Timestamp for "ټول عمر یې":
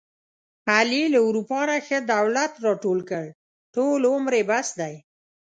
3.75-4.43